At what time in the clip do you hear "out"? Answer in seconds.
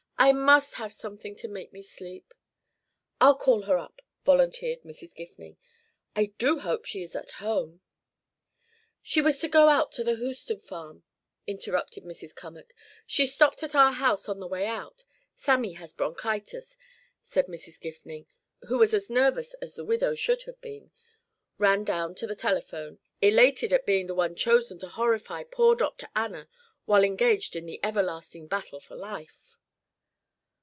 9.67-9.91, 14.67-15.05